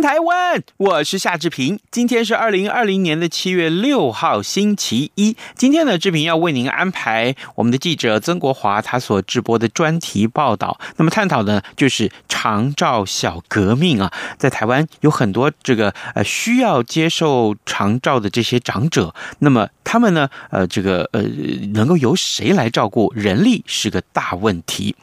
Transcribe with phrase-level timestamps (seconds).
[0.00, 1.78] 台湾，我是夏志平。
[1.90, 5.36] 今天是二零二零年的七月六号，星期一。
[5.54, 10.78] 今天呢，志平要为您安排我们的记者曾国华他所直播的专题报道。
[10.96, 21.22] 那么探讨的就是长照小革命啊，在台湾有很多这个呃需要接受长照的这些长者，那么他们呢，呃，这个呃，
[21.74, 23.12] 能够由谁来照顾？
[23.14, 24.96] 人力是个大问题。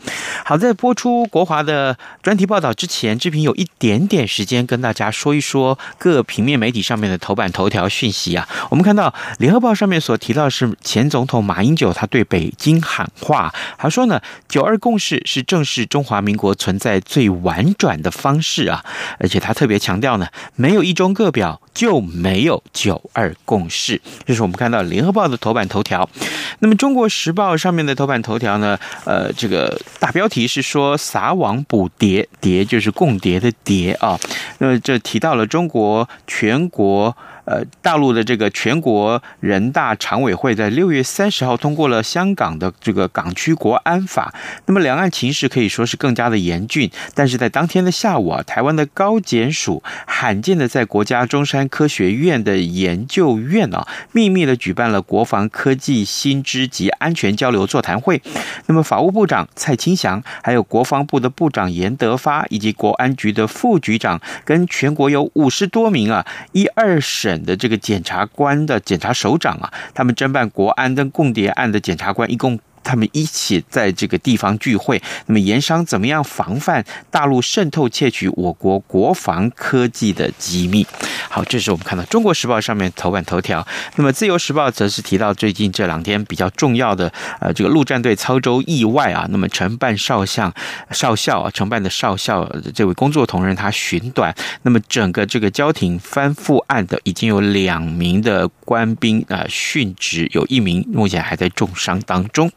[0.44, 8.48] 好，在播出国华的专题报道之前，志平有一点点时间跟大大家说一说各平面媒体上面的头版头条讯息啊。
[8.70, 18.86] 我们看到《联合报》上面所提到是前总统马英九，他对北京喊话，他说呢，“九二共识是正视中华民国存在最婉转的方式啊。”
[19.20, 24.02] 而且他特别强调呢，没有一中各表就没有九二共识。
[24.26, 26.10] 这是我们看到《联合报》的头版头条。
[26.58, 28.76] 那么《中国时报》上面的头版头条呢，
[29.06, 34.20] 呃，这个大标题是说撒网捕蝶，蝶就是共谍的蝶啊。
[34.58, 37.16] 那这提到了中国全国。
[37.48, 44.34] 呃，大陆的这个全国人大常委会在六月三十号通过了香港的这个港区国安法，
[44.66, 46.92] 那么两岸情势可以说是更加的严峻。
[47.16, 58.22] 但是在当天的下午啊，台湾的高检署罕见的在国家中山科学院的研究院啊，秘密的举办了国防科技新知及安全交流座谈会。
[58.66, 67.37] 那么法务部长蔡清祥，还有国防部的部长严德发，以及国安局的副局长，跟全国有五十多名啊一二审。
[67.44, 72.60] 的这个检察官的检察首长啊，他们侦办国安跟共谍案的检察官一共。
[72.88, 80.88] 他们一起在这个地方聚会，那么盐商怎么样防范大陆渗透窃取我国国防科技的机密。
[81.30, 83.68] 好，这是我们看到《中国时报》上面头版头条。
[83.98, 87.12] 那么《自由时报》则是提到最近这两天比较重要的
[87.42, 90.54] 呃这个陆战队操舟意外啊，那么承办少将
[90.92, 102.50] 少校，承办的少校这位工作同仁他寻短，那么整个这个交艇翻覆案的已经有两名的官兵啊殉职，有一名目前还在重伤当中。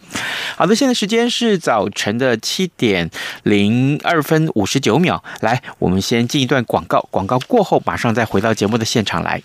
[0.56, 3.10] 好的，现在时间是早晨的七点
[3.44, 5.22] 零二分五十九秒。
[5.40, 9.42] 来，我们先进一段广告，广告过后马上再回到节目的现场来。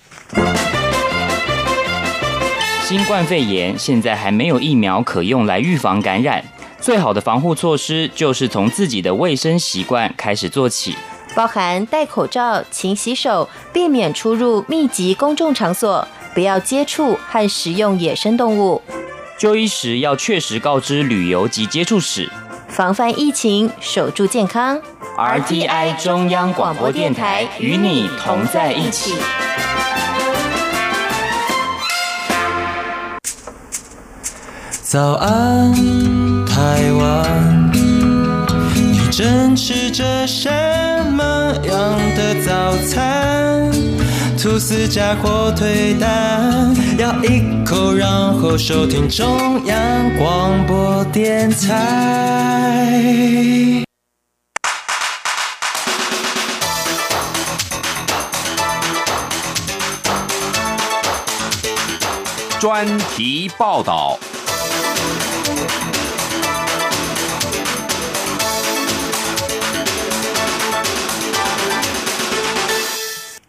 [2.83, 6.43] 新冠肺炎现在还没有疫苗可用来预防感染，
[6.79, 10.95] 最好的防护措施就是从自己的卫生习惯开始做起，
[11.33, 18.81] 包含戴口罩、勤洗手、避免出入密集公众场所、不要接触和食用野生动物。
[19.37, 22.31] 就医时要确实告知旅游及接触史，
[22.69, 24.79] 防范疫情，守住健康。
[25.17, 29.13] RTI 中央广播电台与你同在一起。
[34.81, 35.73] 早安，
[36.45, 37.71] 台湾，
[38.73, 40.49] 你正吃着什
[41.11, 41.53] 么？
[44.59, 52.91] 丝加火腿蛋，咬一口，然后收听中央广播电台。
[62.59, 64.17] 专题报道。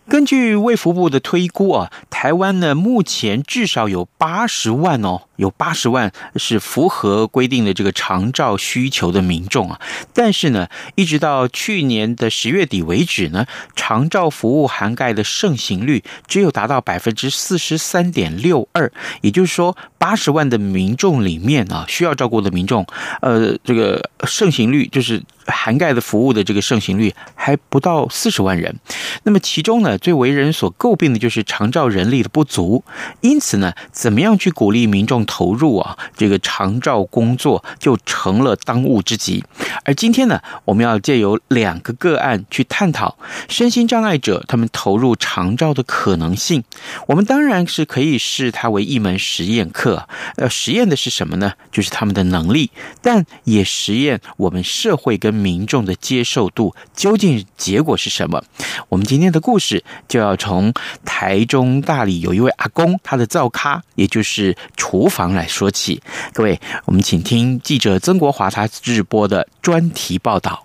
[0.09, 9.81] 根据卫福部的推估啊，台湾呢目前至少有八十万哦，有八十万是符合规定的这个长照需求的民众啊。
[10.15, 18.93] 但是呢，一直到去年的十月底为止呢，长照服务涵盖的盛行率只有达到百分之四十三点六二，
[19.23, 22.87] 也就是说，八十万的民众里面啊，需要照顾的民众，
[23.21, 25.21] 呃，这个盛行率就是。
[25.49, 28.75] 涵盖的服务的这个盛行率还不到四十万人，
[29.25, 32.85] 那么其中呢，最为人所诟病的就是长照人力的不足。
[33.21, 39.45] 因此呢，怎么样去鼓励民众投入啊这个长照工作，就成了当务之急。
[39.85, 43.17] 而今天呢，我们要借由两个个案去探讨
[43.49, 46.65] 身心障碍者他们投入长照的可能性。
[47.07, 50.09] 我们当然是可以视它为一门实验课。
[50.37, 51.55] 呃，实验的是什么呢？
[51.71, 52.71] 就是他们的能力，
[53.03, 58.43] 但也实验我们社会跟民众的接受度究竟结果是什么。
[58.89, 60.75] 我们今天的故事就要从
[61.05, 66.03] 台中大里有一位阿公他的灶咖，也就是厨房来说起。
[66.35, 70.65] 各位，我们请听记者曾国华他直播的专题报道。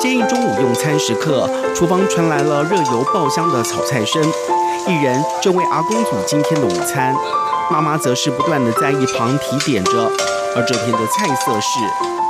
[0.00, 4.20] 接应中午用餐时刻，厨房传来了热油爆香的炒菜声。
[4.88, 7.14] 一人正为阿公煮今天的午餐，
[7.70, 10.10] 妈妈则是不断的在一旁提点着。
[10.54, 11.80] 而这天的菜色是：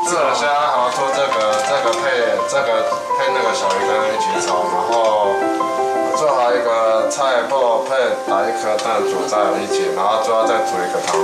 [0.06, 2.82] 炙虾，然后做这个，这个配这个
[3.18, 5.34] 配那个小鱼干一起炒，然后。
[6.14, 7.96] 做好一个菜脯配
[8.30, 11.18] 打一颗蛋煮在一起，然后最后再煮一个汤。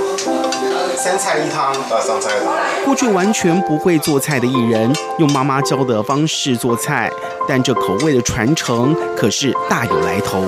[0.97, 1.71] 三菜一汤。
[1.87, 2.53] 对，三菜一汤。
[2.83, 7.09] 过去完全不会做菜的艺人，用妈妈教的方式做菜，
[7.47, 10.43] 但这口味的传承可是大有来头。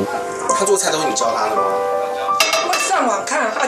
[0.50, 1.62] 他做菜都是你教他的吗？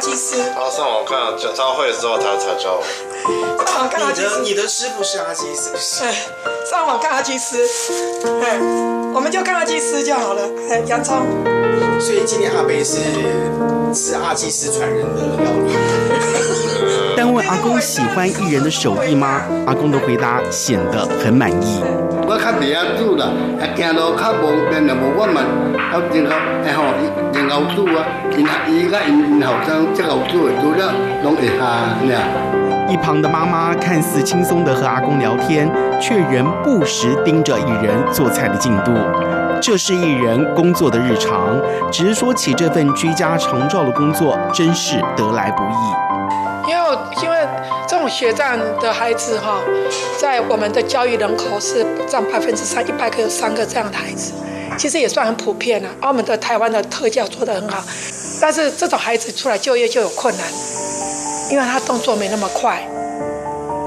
[0.05, 0.35] 我上网看阿基师。
[0.53, 2.83] 他上网看，教会之后他才教我。
[3.65, 4.41] 上网看阿基斯。
[4.41, 5.71] 你的师傅是阿基斯。
[6.03, 6.11] 对，
[6.69, 7.57] 上网看阿基斯。
[8.21, 8.59] 对。
[9.13, 11.15] 我们就看阿基斯就好了，哎，洋葱。
[11.99, 12.97] 所以今天阿贝是
[13.93, 15.73] 是阿基斯传人的料理。
[17.15, 19.43] 但问阿公喜欢艺人的手艺吗？
[19.67, 21.81] 阿公的回答显得很满意。
[22.27, 23.27] 我较袂晓煮啦，
[23.61, 25.41] 啊，行路较无便了，无我嘛，
[25.77, 26.35] 啊，然后
[26.65, 26.83] 然后
[27.47, 30.93] 然后煮啊，因伊甲因因后生这个煮的煮了，
[31.23, 31.63] 拢会下
[32.01, 32.13] 呢。
[32.89, 35.69] 一旁的妈妈看似轻松地和阿公聊天，
[35.99, 38.91] 却仍不时盯着一人做菜的进度。
[39.61, 41.57] 这是一人工作的日常，
[41.91, 46.69] 只是说起这份居家长照的工作，真是得来不易。
[46.69, 47.47] 因为因为
[47.87, 49.59] 这种学障的孩子哈，
[50.17, 54.33] 在我们的教育人口是占百分之三，一百个有三个这样的孩子，
[54.77, 55.89] 其实也算很普遍了。
[56.01, 57.83] 澳门的台湾的特教做得很好，
[58.41, 60.45] 但是这种孩子出来就业就有困难。
[61.51, 62.81] 因为他动作没那么快，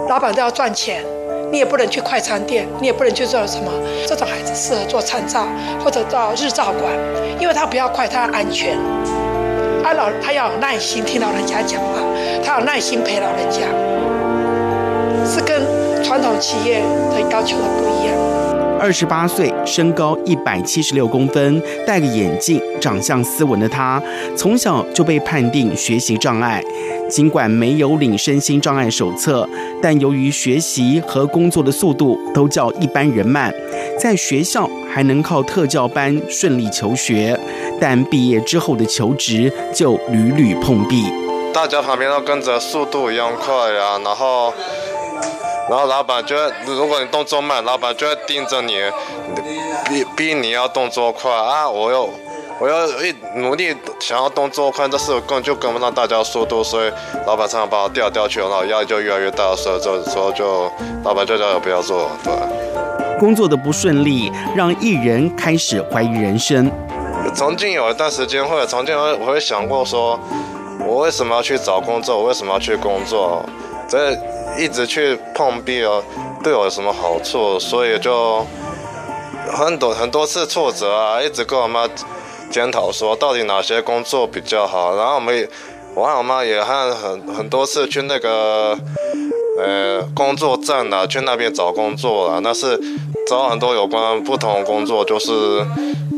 [0.08, 1.02] 老板都要赚钱，
[1.50, 3.72] 你也不能去快餐店，你也不能去做什么。
[4.06, 5.48] 这种孩子适合做长照
[5.82, 6.92] 或者到日照馆，
[7.40, 8.78] 因为他不要快，他要安全。
[9.82, 11.98] 他老他要耐心听老人家讲话，
[12.44, 13.62] 他要耐心陪老人家，
[15.24, 15.62] 是跟
[16.04, 18.55] 传统企业的要求的不一样。
[18.78, 24.00] 二十八岁，身高一百七十六公分，戴个眼镜，长相斯文的他，
[24.36, 26.62] 从小就被判定学习障碍。
[27.08, 29.48] 尽管没有领身心障碍手册，
[29.82, 33.52] 但由于学习和工作的速度都较一般人慢，
[33.98, 37.38] 在学校还能靠特教班顺利求学，
[37.80, 41.06] 但毕业之后的求职就屡屡碰壁。
[41.52, 44.52] 大家旁边都跟着速度一样快啊，然后。
[45.68, 48.80] 然后老板就会，如果你动作慢，老板就会盯着你，
[49.88, 51.68] 逼逼你要动作快啊！
[51.68, 52.08] 我又
[52.60, 56.92] 我又一努力想要动作快，但是我根本就跟不上大家速度，所以
[57.26, 60.70] 老板常常把我调调去，然后压力就越来越大的时候，就时候就
[61.02, 62.08] 老板就叫我不要做。
[62.22, 62.32] 对，
[63.18, 66.70] 工作的不顺利让艺人开始怀疑人生。
[67.34, 70.16] 曾经有一段时间，或者曾经我会想过说，
[70.86, 72.16] 我为什么要去找工作？
[72.18, 73.44] 我为什么要去工作？
[73.88, 74.16] 这。
[74.58, 76.02] 一直去碰壁哦，
[76.42, 77.58] 对我有什么好处？
[77.58, 78.46] 所以就
[79.52, 81.86] 很多很多次挫折啊，一直跟我妈
[82.50, 84.96] 检讨说，到底哪些工作比较好。
[84.96, 85.48] 然后我们，
[85.94, 88.78] 我和我妈也和很很多次去那个
[89.58, 92.40] 呃工作站啊，去那边找工作啊。
[92.42, 92.78] 那是
[93.28, 95.64] 找很多有关不同的工作，就是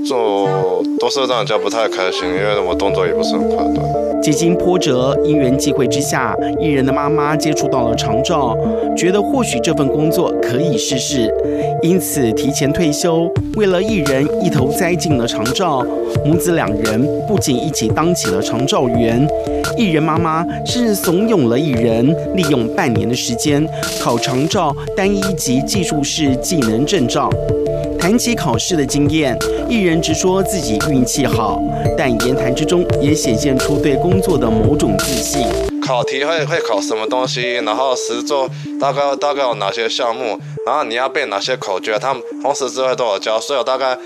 [0.06, 3.97] 做都是让人家不太开心，因为我动作也不是很快，对。
[4.30, 8.54] 几经波折，因缘际会之下，艺人的妈妈接触到了长照，
[8.94, 11.32] 觉得或许这份工作可以试试，
[11.80, 15.82] 因此提前退休，为了艺人一头栽进了长照。
[16.26, 19.26] 母子两人不仅一起当起了长照员，
[19.78, 23.66] 艺人妈妈甚至怂恿了艺人利用半年的时间
[23.98, 27.30] 考长照单一级技术士技能证照。
[27.98, 29.36] 谈起考试的经验，
[29.68, 31.60] 艺人直说自己运气好，
[31.96, 35.46] 但言谈之中也显现出对工作的某种自信。
[35.84, 38.48] 考题会会考什么东西，然后实作
[38.80, 43.98] 大概大概有哪些项目，然后你要背哪些口诀，他们同时之外都有教，所以我大概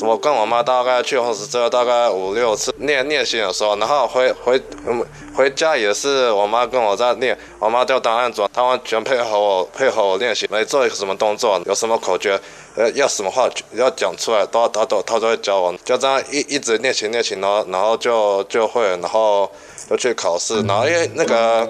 [0.00, 5.04] 我跟我妈大概去红十车大概五六次练练习的时候，然后回回嗯
[5.34, 12.38] 回家也是我妈跟我在练，我妈就当案主，她完全配合我配合我练习，没做一个什么动作，有什么口诀，
[12.78, 19.50] 呃要什么话要讲出来，都她都他都会教我，就这样一一直练习练习，然后然后就就会，然后
[19.90, 21.68] 就去考试，然后因为那个。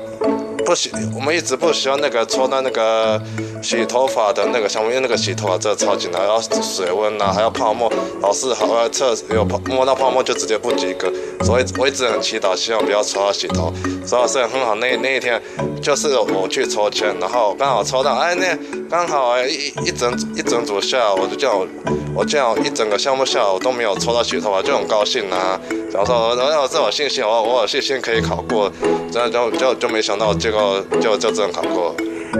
[0.66, 3.18] 不喜，我们一直不喜欢那个抽到那个
[3.62, 11.10] 洗头发的那个项目，因为那个洗头发真的超级难，要水温呐、还要泡沫，老师还要测有泡摸到泡沫就直接不及格，
[11.42, 13.72] 所以我一直很祈祷，希望不要抽到洗头。
[14.04, 15.40] 所以是很好，那那一天
[15.80, 18.58] 就是我去抽签，然后刚好抽到，哎，那
[18.90, 21.66] 刚好一一整一整组下，我就这样，
[22.14, 25.58] 我这样一整个项目下来我都没有抽到血头啊，就很高兴啊。
[25.92, 28.70] 然后说，然后我自我信心，我我有信心可以考过，
[29.10, 30.82] 这样就就就没想到结果。
[31.00, 31.94] 就就这样考过。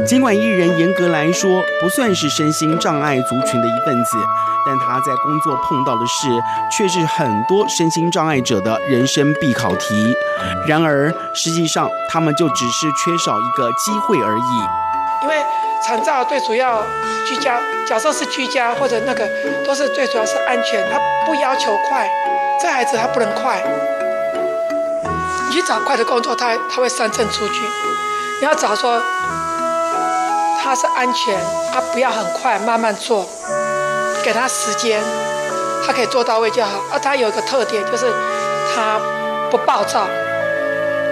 [0.07, 1.51] 尽管艺人严格来说
[1.81, 4.19] 不算是身心障碍族群的一份子，
[4.67, 6.29] 但他在工作碰到的事
[6.77, 10.15] 却是很多身心障碍者的人生必考题。
[10.67, 15.23] 然而，实际上他们就只是缺少一个机会而已。
[15.23, 15.35] 因为
[15.87, 16.83] 残障最主要
[17.27, 19.27] 居家，假设是居家或者那个，
[19.65, 22.09] 都是最主要是安全，他不要求快，
[22.61, 23.63] 这孩子他不能快。
[25.49, 27.55] 你去找快的工作，他他会三振出去。
[28.41, 29.01] 你要找说
[30.63, 31.39] 他是安全，
[31.73, 33.27] 他不要很快，慢慢做，
[34.23, 35.01] 给他时间，
[35.87, 36.71] 他可以做到位就好。
[36.93, 38.13] 而他有一个特点，就是
[38.75, 39.01] 他
[39.51, 40.07] 不暴躁，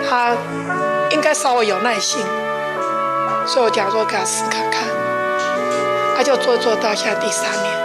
[0.08, 0.32] 他
[1.10, 2.20] 应该稍微有耐心。
[3.46, 4.82] 所以我讲说给他试看看，
[6.16, 7.76] 他就做做到现在第三年。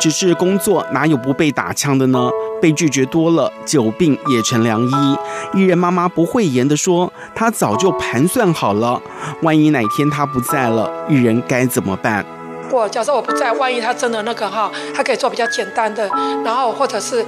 [0.00, 2.30] 只是工作哪有不被打枪的呢？
[2.60, 5.18] 被拒绝多了，久病也成良医。
[5.54, 9.00] 艺人妈妈不讳言地说：“她早就盘算好了，
[9.42, 12.24] 万一哪天她不在了，艺人该怎么办？”
[12.72, 16.08] 我假设我不在，万一他真的那个哈，他可以做比较简单的，
[16.44, 17.24] 然后或者是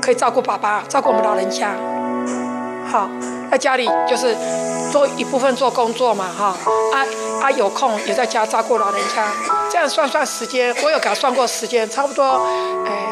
[0.00, 1.74] 可以照顾爸爸，照顾我们老人家。
[2.90, 3.08] 好，
[3.50, 4.36] 在家里就是
[4.92, 6.56] 做一部分做工作嘛，哈
[6.94, 7.04] 啊
[7.42, 9.26] 啊，有空也在家照顾老人家。
[9.70, 12.24] 这样算算时间，我有给他算过时间，差不多，
[12.86, 13.06] 哎。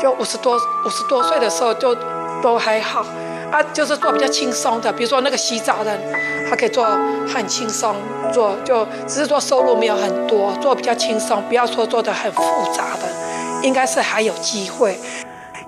[0.00, 0.56] 就五十多
[0.86, 1.92] 五十多岁的时候就
[2.40, 3.04] 都还好
[3.50, 5.98] 啊，就是做比较轻松的，比如说那个洗澡的，
[6.48, 6.86] 他可以做
[7.26, 7.96] 很轻松
[8.32, 12.40] 做，就只是说收入没有很多，做比较轻松，不要说做的很复
[12.72, 13.08] 杂的，
[13.66, 14.96] 应该是还有机会。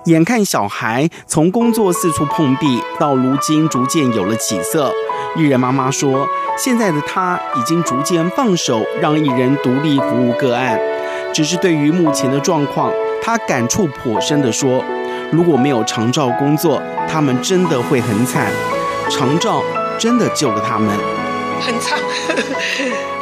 [0.05, 4.91] 眼看小孩从工作四处碰壁，到如今逐渐有了起色，
[5.35, 6.27] 艺人妈妈说，
[6.57, 10.79] 现在的她已经逐渐放手，让艺人独立服务个案，
[11.31, 12.91] 只是对于目前的状况。
[13.23, 14.83] 他感触颇深地说
[15.31, 18.51] ：“如果没有长照工作，他们真的会很惨。
[19.11, 19.61] 长照
[19.99, 20.89] 真的救了他们，
[21.61, 21.99] 很惨，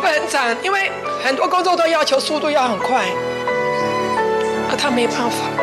[0.01, 0.89] 会很惨，因为
[1.21, 3.03] 很多工作都要求速度要很快，
[4.69, 5.58] 可他没办法。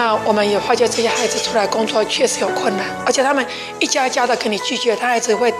[0.00, 3.46] 那我们也发觉这些孩子出来工作确实有困难，而且他们
[3.80, 5.52] 一家一家的跟你拒绝，他孩子会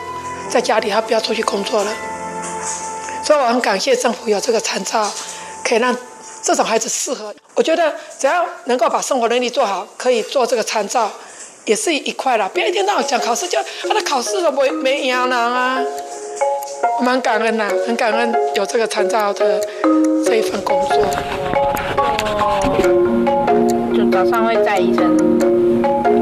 [0.49, 1.93] 在家里，他不要出去工作了。
[3.23, 5.07] 所以我很感谢政府有这个参照，
[5.63, 5.95] 可以让。”
[6.43, 11.11] 这种孩子适合，我觉得只要能够把生活能力做好，可以做这个参照，
[11.67, 12.49] 也是一块了。
[12.49, 15.79] 别一天到晚讲考试，就他的考试都没没影响啊。
[16.99, 19.61] 我蛮感恩呐，很感恩有这个参照的
[20.25, 20.97] 这一份工作。
[24.23, 25.17] 早上会带医生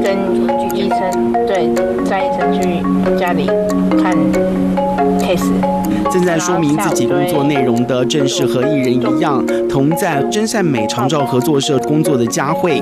[0.01, 0.15] 跟
[0.73, 1.67] 医生，对，
[2.09, 3.45] 带医生去家里。
[6.11, 12.81] 正在说明自己工作内容的，正是和艺人一样，同在真善美长照合作社工作的佳慧，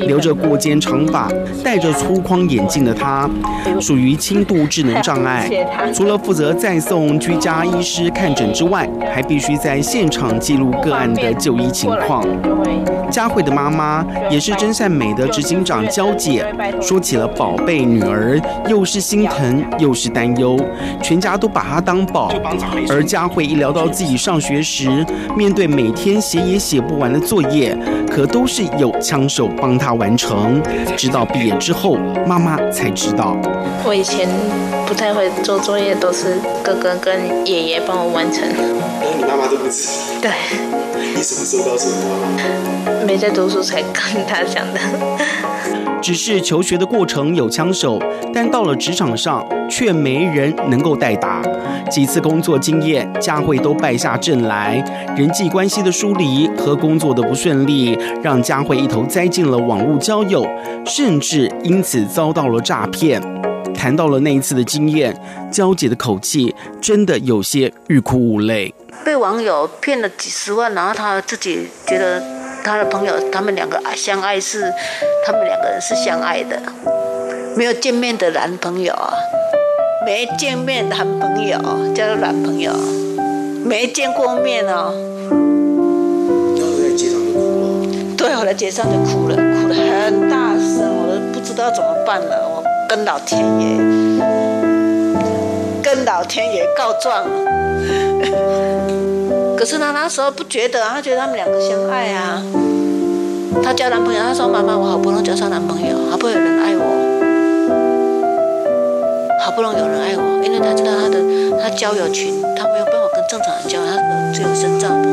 [0.00, 1.28] 留着过肩长发，
[1.64, 3.28] 戴着粗框眼镜的她，
[3.80, 5.48] 属于轻度智能障碍。
[5.94, 12.24] 除了负责再送居家医师看诊之外，还必须在现场记录个案的就医情况。
[13.10, 16.44] 佳慧的妈妈也是真善美的执行长娇姐，
[16.80, 20.58] 说起了宝贝女儿，又是心疼又是担忧，
[21.02, 22.30] 全家都把她当宝。
[22.88, 25.04] 而佳慧一聊到自己上学时，
[25.36, 27.76] 面对每天写也写不完的作业，
[28.10, 30.62] 可都是有枪手帮她完成。
[30.96, 31.96] 直到毕业之后，
[32.26, 33.36] 妈妈才知道，
[33.84, 34.28] 我以前
[34.86, 38.42] 不太会做作业，都是哥哥跟爷爷帮我完成。
[38.48, 38.56] 然
[39.02, 39.86] 后你妈妈都不知
[40.22, 40.30] 道？
[40.30, 40.30] 对。
[41.16, 43.04] 你什么时候告诉你妈妈？
[43.06, 44.80] 没在读书才跟她讲的。
[46.02, 47.98] 只是求学的过程有枪手，
[48.32, 51.42] 但到了职场上却没人能够代打。
[51.90, 54.76] 几次工作经验，佳慧都败下阵来。
[55.16, 60.46] 人际关系的疏离和工作的不顺利，让佳慧一头栽进了网络交友，
[60.84, 63.20] 甚至因此遭到了诈骗。
[63.74, 65.16] 谈到了那一次的经验，
[65.50, 68.74] 娇姐的口气真的有些欲哭无泪。
[69.04, 72.22] 被网友骗了几十万，然后她自己觉得。
[72.64, 74.62] 他的朋友，他们两个相爱是，
[75.24, 76.60] 他们两个人是相爱的，
[77.56, 79.14] 没有见面的男朋友啊，
[80.06, 81.58] 没见面的男朋友
[81.92, 82.70] 叫做男朋友，
[83.64, 84.94] 没见过面哦。
[86.56, 87.36] 然后在街上就哭
[87.66, 88.14] 了。
[88.16, 93.76] 对，我在街上就哭了，哭得很大声，我都不知道怎么办了，我跟老天爷，
[95.82, 97.28] 跟老天爷告状了。
[99.58, 102.40] 可是他那时候不觉得，他觉得他们两个相爱啊。
[103.60, 106.55] 他交男朋友，他说：“妈妈，我好不容易交上男朋友，好不容易
[109.46, 111.20] 好不容易有人爱我，因为他知道他的
[111.62, 113.96] 他交友群，他没有办法跟正常人交，他
[114.34, 115.12] 只有深造朋友。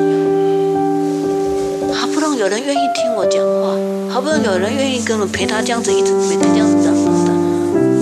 [1.93, 3.77] 好不容易有人愿意听我讲话，
[4.11, 7.31] 好不容易有人愿意跟我陪他这样子，一直每天这样子这样子的，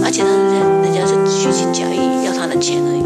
[0.05, 3.03] 而且他人家人家是虚情假意要他的钱而已。”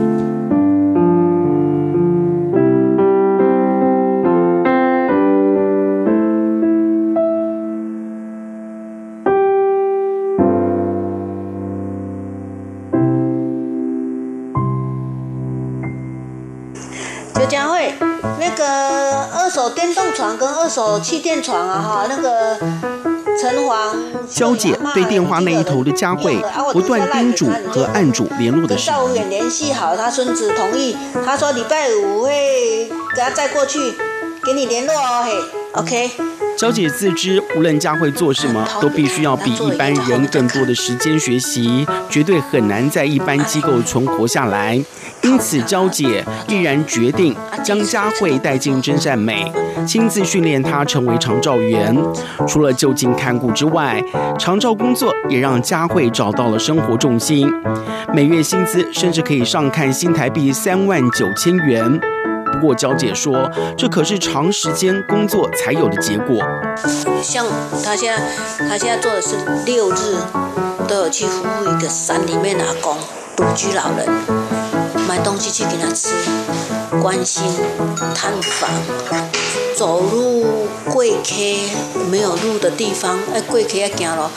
[20.76, 22.58] 手气垫床啊，哈，那个
[23.40, 23.96] 陈黄
[24.30, 26.38] 娇姐对电话那一头的佳慧
[26.74, 33.80] 不断叮嘱和案主联络的时候，赵远联系好，他孙子同意，他说礼拜五会给他再过去，
[34.44, 35.32] 给你联络哦，嘿
[35.76, 36.12] ，OK。
[36.58, 44.82] 娇姐自知，无论佳慧做什么，都必须要比一般人更多的时间学习，绝对很难在一般机构存活下来。
[45.22, 49.52] 因此，娇姐毅然决定将佳慧带进真善美，
[49.86, 51.94] 亲自训练她成为长照员。
[52.48, 54.02] 除了就近看顾之外，
[54.40, 57.52] 长照工作也让佳慧找到了生活重心，
[58.14, 62.00] 每月薪资甚至可以上看新台币三万九千元。
[62.56, 66.42] 不过，娇姐说，这可是长时间工作才有的结果。
[67.22, 67.46] 像
[67.84, 69.36] 她现在，她现在做的是
[69.66, 70.18] 六日
[70.88, 72.98] 都有去服务一个山里面的阿公
[73.36, 74.08] 独居老人，
[75.08, 76.14] 买东西去给他吃，
[77.02, 77.44] 关心
[78.16, 78.70] 探访，
[79.76, 81.34] 走路跪客
[82.10, 84.32] 没有路的地方，哎，跪客要行了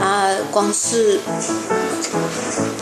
[0.00, 1.20] 啊，光是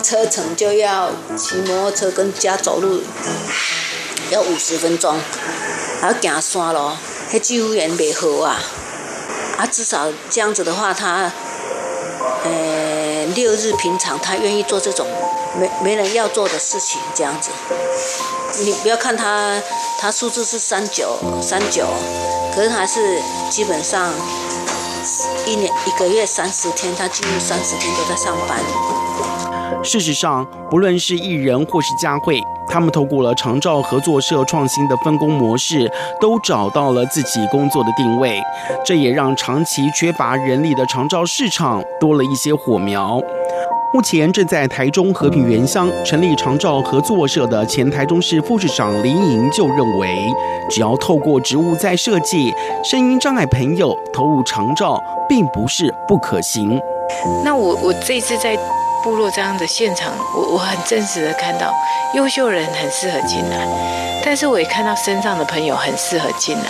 [0.03, 3.03] 车程就要骑摩托车跟家走路。
[4.31, 5.19] 要五十分钟，
[6.01, 6.97] 还要行山咯，
[7.33, 8.61] 那救护员没好啊，
[9.57, 11.33] 啊，至少这样子的话，他，
[12.45, 15.07] 呃，六日平常他愿意做这种
[15.59, 17.51] 没没人要做的事情，这样子。
[18.61, 19.61] 你不要看他，
[19.99, 21.87] 他数字是三九三九，
[22.55, 24.13] 可是还是基本上
[25.47, 28.59] 一年一个月三十天，他几乎三十天都在上班。
[29.83, 32.41] 事实上，不论是艺人或是佳慧。
[32.71, 38.39] 他们透过了长照合作社创新的分工模式，都找到了自己工作的定位。
[38.85, 43.19] 这也让长期缺乏人力的长照市场多了一些火苗。
[43.95, 50.31] 目前正在台中和平原乡成立长照合作社的前台中市副市长林莹就认为，
[50.69, 52.53] 只要透过职务再设计，
[52.85, 56.79] 声音障碍朋友投入长照并不是不可行。
[57.43, 58.59] 那我我这次在。
[59.03, 61.73] 部落这样的现场，我我很真实的看到，
[62.15, 66.65] 优秀人很适合进来，但是我也看到身上的朋友很适合进来，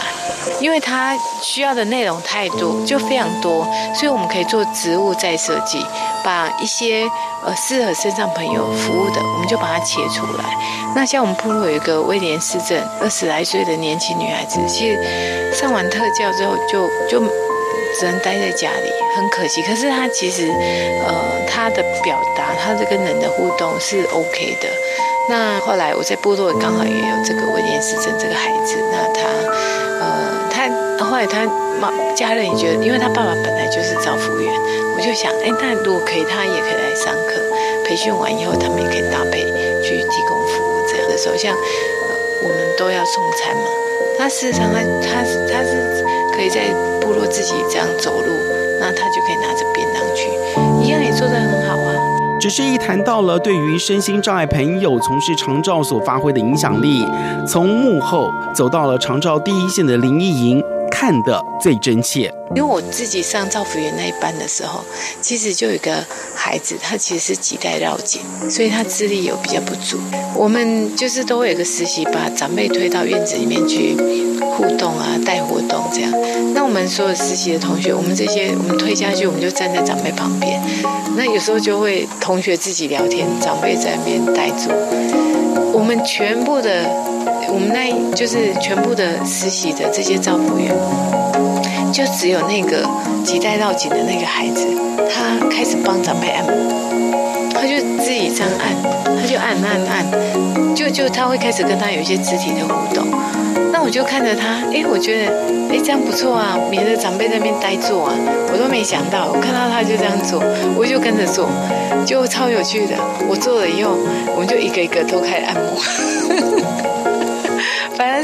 [0.61, 5.85] 因为他需要的内容太多，就非常多，所以我们可以做植物再设计，
[6.23, 7.09] 把一些
[7.45, 10.45] 呃适合身上朋友服务的，我们就把它切出来。
[10.95, 17.23] 那像我们部落有一个威廉斯镇二十来岁的年轻女孩子，其实上完特教之后就就。
[17.99, 19.61] 只能待在家里，很可惜。
[19.63, 20.49] 可是他其实，
[21.05, 24.69] 呃，他的表达，他这跟人的互动是 OK 的。
[25.29, 29.29] 那后来我在部落刚好也有这个威廉斯镇这个孩子，那他，
[30.01, 31.45] 呃，他后来他
[31.81, 34.53] 妈家人也觉得，因为他爸爸本来就是照服务员，
[34.97, 37.35] 我就想，哎，那如果可以，他也可以来上课，
[37.85, 39.45] 培训完以后，他们也可以搭配
[39.83, 40.87] 去提供服务。
[40.89, 43.69] 这样的时候，像，呃，我们都要送餐嘛，
[44.17, 46.07] 他事实上他他是他是
[46.39, 46.73] 可以在。
[47.01, 48.27] 部落自己这样走路，
[48.79, 50.29] 那他就可以拿着便当去，
[50.85, 51.95] 一样也做得很好啊。
[52.39, 57.03] 只是一谈到了对于身心障碍朋友从事长照所发挥的影响力，
[57.47, 60.63] 从幕后走到了长照第一线的林依莹
[61.01, 62.29] 看得最真切。
[62.57, 64.85] 因为我自己上造福园那一班的时候，
[65.21, 69.97] 其实就有一个孩子，他其实是脐带绕颈，所以他智力有比较不足。
[70.35, 73.95] 我们就是都会有个实习，把长辈推到院子里面去
[74.57, 76.13] 互动啊，带活动这样。
[76.53, 80.61] 那我们所有实习的同学，我们这些我们推下去，我们就站在长辈旁边。
[81.17, 84.69] 那有时候就会同学自己聊天，长辈在那边带住。
[85.73, 86.91] 我们全部的，
[87.49, 90.75] 我们那就是全部的实习的这些照服员。
[91.91, 92.85] 就只有那个
[93.25, 94.67] 脐带绕颈的那个孩子，
[95.11, 96.53] 他开始帮长辈按摩，
[97.53, 103.09] 他就自己这样按，他就按按按，就就他会开始跟他有一些肢体的互动。
[103.73, 105.33] 那我就看着他，哎，我觉得，
[105.71, 108.15] 哎，这样不错啊，免得长辈在那边呆坐啊，
[108.53, 110.41] 我都没想到，我看到他就这样做，
[110.77, 111.49] 我就跟着做，
[112.05, 112.95] 就超有趣的。
[113.27, 113.97] 我做了以后，
[114.35, 116.78] 我们就一个一个都开始按摩。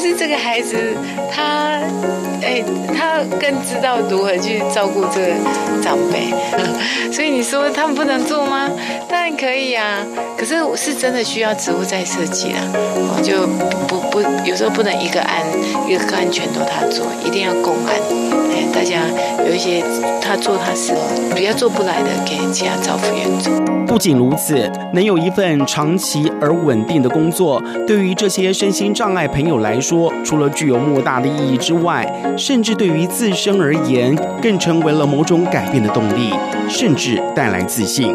[0.05, 0.77] 是这个孩子，
[1.33, 1.81] 他，
[2.43, 2.63] 哎，
[2.95, 5.33] 他更知道如何去照顾这个
[5.83, 6.31] 长辈，
[7.11, 8.71] 所以你说他们不能做吗？
[9.09, 10.05] 当然可以啊。
[10.37, 13.47] 可是我是真的需要植物在设计啊，我就
[13.89, 15.41] 不不，有时候不能一个安
[15.89, 18.34] 一个个案全都他做，一定要共案。
[18.75, 19.01] 哎，大家
[19.47, 19.83] 有一些
[20.21, 20.93] 他做他是
[21.35, 23.53] 比较做不来的，给其他照服员做。
[23.87, 32.05] 不仅如此，能有一份长期而稳定的工作，对于这些身心障碍朋友来说，除了具有莫大的意义之外，
[32.37, 36.35] 甚至对于自身而言，更成为了某种改变的动力，
[36.69, 38.15] 甚至带来自信。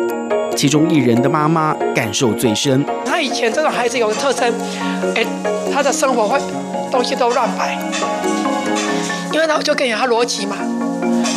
[0.58, 2.84] 其中一人的妈妈感受最深。
[3.06, 4.54] 他以前这个孩子有个特征，
[5.16, 5.26] 哎，
[5.72, 6.38] 他的生活会
[6.92, 7.78] 东西都乱摆，
[9.34, 10.56] 因为呢，我就跟你讲他逻辑嘛，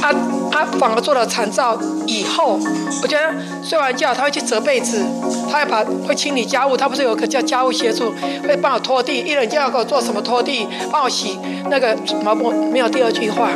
[0.02, 0.10] 啊。
[0.52, 2.60] 他反而做了残照以后，
[3.00, 5.02] 我觉得睡完觉他会去折被子，
[5.50, 8.12] 他会把会清理家务，他不是有个叫家务协助，
[8.46, 11.38] 会帮我拖地，一人就要给我做什么拖地，帮我洗
[11.70, 13.48] 那个毛布，没有第二句话，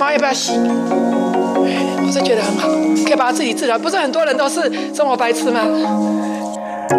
[0.00, 0.52] 妈要不要洗？
[0.54, 2.68] 我是觉得很好，
[3.04, 5.60] 可以把他自己治疗，不是很多人都是生活白痴吗？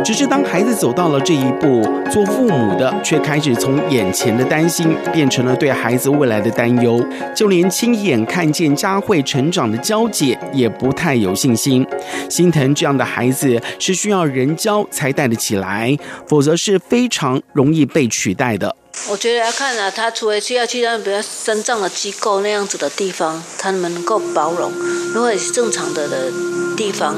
[0.03, 7.03] 只是当孩子走到了这一步，做父母的却开始从眼前的担心变成了对孩子未来的担忧，
[7.35, 11.85] 就连亲眼看见佳慧成长的娇姐也不太有信心，
[12.29, 18.75] 心疼这样的孩子是需要人教才带得起来，否则是非常容易被取代的。
[19.09, 24.71] 我觉得要看啊，他除了需要去那比较身障的机构那样子的地方，他们能够包容；
[25.13, 26.31] 如果也是正常的的
[26.77, 27.15] 地方。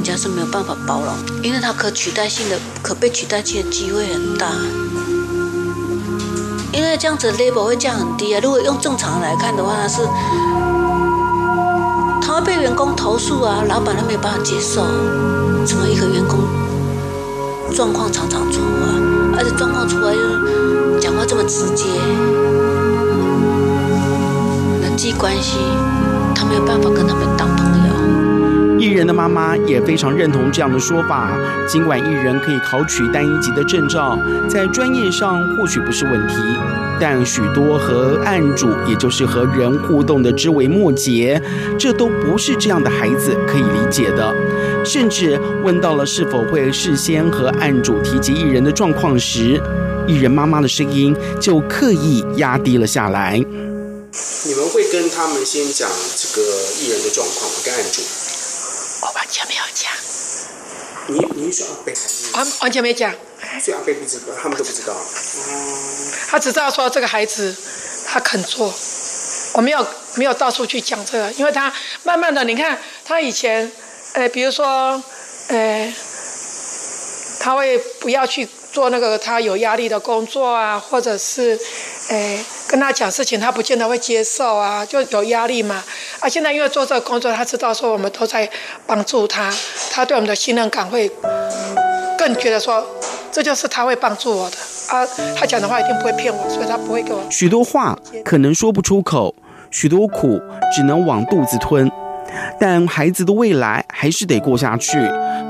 [0.00, 4.46] 人家是没有办法包容，因为他可取代性的、可被取代性的机会很大。
[6.72, 8.40] 因为这样子 label 会降很低啊。
[8.42, 10.08] 如果用正常来看的话，他是
[12.22, 14.86] 他会被员工投诉啊，老板都没有办法接受。
[15.66, 16.38] 怎么一个员工
[17.76, 21.84] 状况常常出啊，而且状况出来又讲话这么直接，
[24.80, 25.58] 人际关系
[26.34, 27.59] 他没有办法跟他们当。
[28.90, 31.30] 艺人的妈妈也非常认同这样的说法。
[31.68, 36.34] 尽管艺人可以考取单一级的证照，在专业上或许不是问题，
[37.00, 41.40] 但许多和案主，也就是和人互动的枝微末节，
[41.78, 44.34] 这都不是这样的孩子可以理解的。
[44.84, 49.62] 甚至问到了是否会事先和案主提及艺人的状况时，
[50.08, 53.38] 艺人妈妈的声音就刻意压低了下来。
[53.38, 56.48] 你们会跟他们先讲这个
[56.80, 57.56] 艺人的状况吗？
[57.64, 58.02] 跟案主？
[59.40, 59.90] 我完全没有讲。
[61.06, 62.32] 你你说阿北还是？
[62.36, 63.10] 完完全没讲。
[63.60, 64.94] 所以阿北不知道，他们都不知道。
[66.28, 67.54] 他只知道说这个孩子
[68.06, 68.72] 他肯做，
[69.54, 71.72] 我没有没有到处去讲这个，因为他
[72.04, 73.70] 慢慢的，你看他以前，
[74.12, 75.02] 呃，比如说，
[75.48, 75.94] 呃，
[77.40, 81.58] 他会不要去做那个他有压力的工作啊，或者是，
[82.08, 82.38] 呃。
[82.70, 85.82] 跟他讲事情，他不见得会接受啊，就有压力嘛。
[86.20, 88.48] 啊，现在因为做这个工作，他知道说我们都在
[88.86, 89.52] 帮助他，
[89.90, 91.10] 他对我们的信任感会
[92.16, 92.86] 更觉得说，
[93.32, 94.56] 这就是他会帮助我的
[94.86, 95.04] 啊。
[95.36, 97.20] 他讲的话一定不会骗我，所以他不会给我。
[97.28, 99.34] 许多话可能说不出口，
[99.72, 100.40] 许多苦
[100.72, 101.90] 只能往肚子吞，
[102.60, 104.98] 但孩子的未来还是得过下去，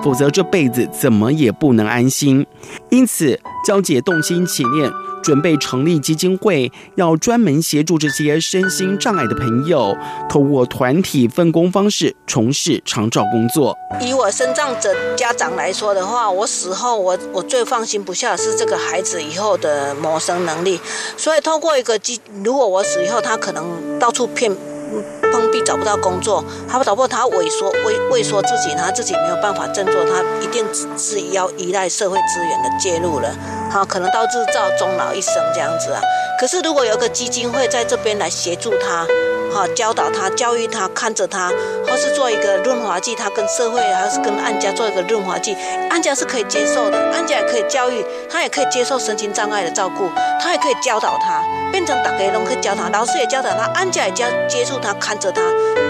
[0.03, 2.47] 否则这辈子怎么也不能安心。
[2.89, 4.91] 因此，娇姐动心起念。
[5.23, 9.95] 准备成立基金会，要专门协助这些身心障碍的朋友，
[10.31, 13.77] 透过团体分工方式从事长照工作。
[14.01, 20.81] 以我身障者家长来说的话，我死后我我最放心不下的是这个孩子以后的谋生能力。
[21.19, 24.51] 所以透过一个基，如果我死以后，他可能到处骗。
[25.33, 30.65] 碰壁找不到工作，他找不到，他萎缩萎萎缩自己，他自己没有办法振作，他一定
[30.97, 33.35] 是要依赖社会资源的介入了，
[33.71, 36.01] 好，可能到日照终老一生这样子啊。
[36.41, 39.07] 可是如果有个基金会在这边来协助他。
[39.53, 41.51] 好，教导他，教育他，看着他，
[41.87, 45.57] 或是做一个润滑剂，他跟社会还是跟安家做一个润滑剂，
[45.91, 50.09] 安家是可以接受的，安家也可以教育，他也可以接受神经障碍的照顾，
[50.41, 55.43] 他也可以教导他，变成大家都可以教他，老师也教导他，安家也教接触他，看着他，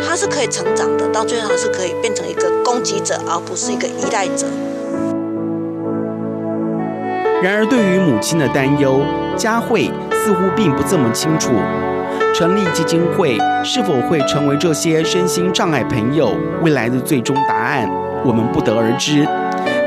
[0.09, 4.46] 他是可以成长的，到最后他是可以变成一个攻击者，而不是一个依赖者。
[7.42, 9.03] 然而，对于母亲的担忧，
[9.37, 11.51] 佳慧似乎并不这么清楚。
[12.32, 17.88] 成立基金会是否会成为这些身心障碍朋友未来的最终答案，
[18.24, 19.26] 我们不得而知。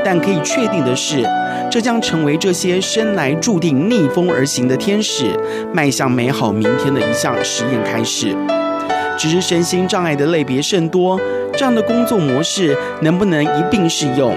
[0.04, 1.26] 但可以确定的是，
[1.70, 5.36] 这将成为这些生来注定逆风而行的天使
[5.72, 8.36] 迈向美好明天的一项实验开始。
[9.16, 11.18] 只是身心障碍的类别甚多，
[11.54, 14.36] 这样的工作模式能不能一并适用？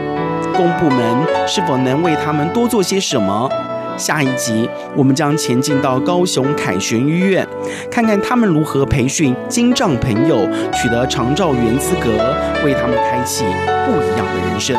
[0.55, 1.05] 公部门
[1.45, 3.49] 是否能为他们多做些什么？
[3.97, 7.47] 下一集我们将前进到高雄凯旋医院，
[7.91, 12.09] 看看他们如何培训金障朋友取得长照员资格，
[12.63, 13.43] 为他们开启
[13.85, 14.77] 不一样的人生。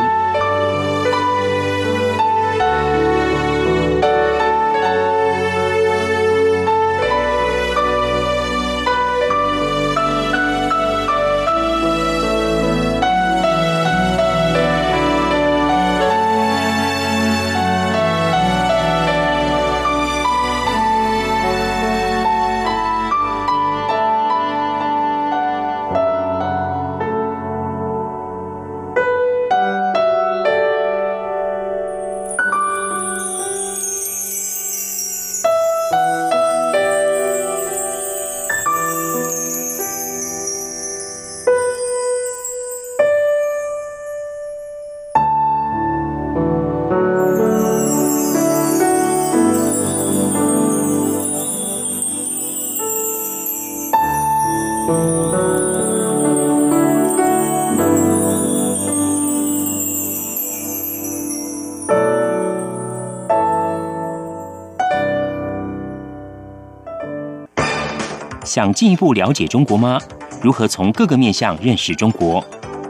[68.48, 70.00] 想进一步了解中国吗？
[70.40, 72.42] 如何从各个面向认识中国？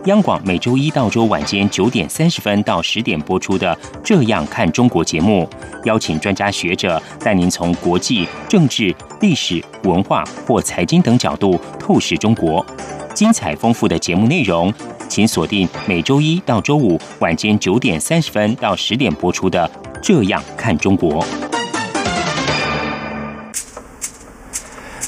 [0.04, 5.46] 央广每周一到周晚间九点三十分到十点播出的《这样看中国》节目，
[5.84, 12.64] 邀请专家学者带您从国际、政治、历史、文化或财经等角度透视中国。
[13.12, 14.72] 精彩丰富的节目内容，
[15.08, 19.68] 请锁定每周一到周五晚间九点三十分到十点播出的
[20.00, 21.20] 《这样看中国》。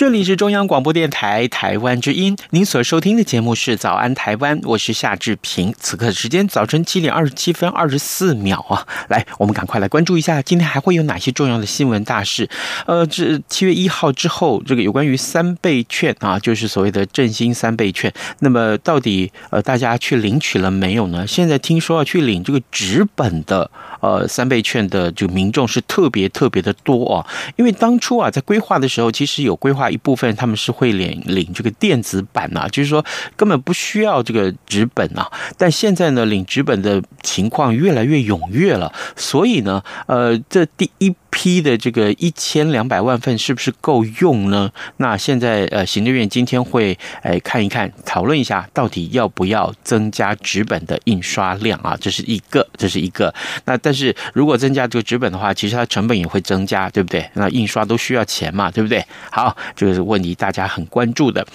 [0.00, 5.74] 这里是中央广播电台台湾之音，您所收听的节目是《早安台湾》，我是夏志平。
[5.78, 12.48] 此刻时间早晨七点二十七分二十四秒啊，来，我们赶快来关注一下今天还会有哪些重要的新闻大事。
[12.86, 21.26] 呃，这七月一号之后，这个有关于三倍券啊，就是所谓的振兴三倍券，那么到底呃大家去领取了没有呢？
[21.26, 29.90] 现在听说要去领这个纸本的呃三倍券的就民众是特别特别的多啊，因为当初啊在规划的时候，其实有规划。
[29.90, 33.04] 一部分他们是会领领这个电子版呐、就是说
[33.36, 35.26] 根本不需要这个纸本呐。
[35.58, 41.14] 但现在呢，领纸本的情况越来越踊跃了，所以呢，呃，这第一。
[41.30, 44.70] 批的这个一千两百万份是不是够用呢？
[44.98, 51.96] 那现在呃，行政院今天会哎看一看，讨论一下到底要不要增加纸本的印刷量啊？
[52.00, 53.32] 这是一个，这是一个。
[53.66, 57.24] 那但是如果增加这个纸本的话，其实它成本也会增加，对不对？
[57.34, 59.04] 那印刷都需要钱嘛，对不对？
[59.30, 61.46] 好，这个是问题，大家很关注的。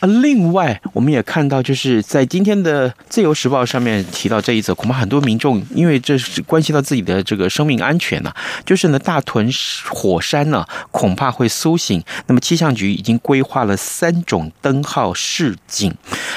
[0.00, 9.21] 啊，另外我们也看到，就是在今天的《自由时报》上面提到这一则，恐怕很多民众因为这是关系到自己的这个生命安全呐、啊，就是呢大。
[9.22, 9.50] 屯
[9.88, 12.02] 火山呢，恐怕会苏醒。
[12.26, 15.94] 那么气象局已经规划了三种灯号示警。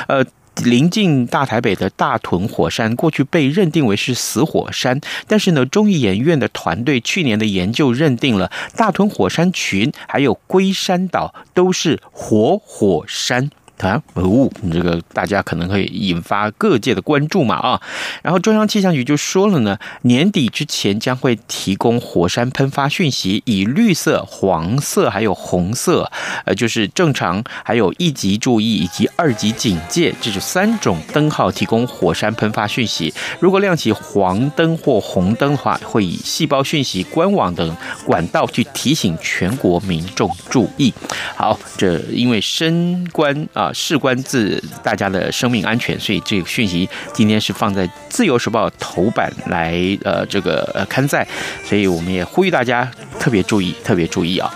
[0.07, 0.23] 呃，
[0.63, 13.49] 临近大台北的大屯火山，过去被认定为是死火山，但是呢，中医研院的团队去年的研究认定了大屯火山群还有龟山岛都是活，火山。
[13.79, 17.81] 啊，哦，这个大家可能会引发各界的关注嘛啊。
[18.23, 26.09] 然后中央气象局就说了呢，年底之前将会提供火山喷发讯息，以绿色、黄色还有红色，
[26.45, 33.13] 呃，就是正常，还有一级注意以及二级警戒，这是三种灯号提供火山喷发讯息。
[33.39, 40.93] 如果亮起黄灯或红灯的话，会以细胞讯息、官网等管道去提醒全国民众注意。
[41.35, 43.64] 好，这因为升官啊。
[43.73, 51.27] 事关自大家的生命安全，所以这个讯息今天是放在《自由时报》头版来呃这个呃刊载，
[51.63, 54.51] 所以我们也呼吁大家特别注意，特别注意啊。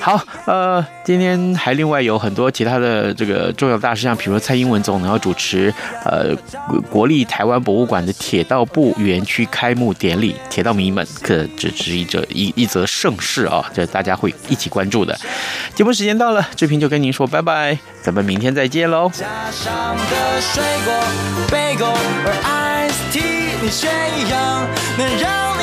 [0.00, 6.34] 好，呃，今天还另外有很多其他的这个重要大事项，比如说蔡英文总统要主持呃
[6.88, 15.18] 国立台湾博物馆的铁道部园区开幕典礼，铁道迷们可只是一则一一则盛事啊，这大家会一起关注的。
[15.74, 19.10] 节目时间到了，志平就跟您说拜拜，咱们明天再见喽。
[19.12, 20.94] 家乡的水果，
[21.50, 21.92] 贝果，
[22.24, 24.66] 而 Ice Tea 你却一样
[24.96, 25.57] 能让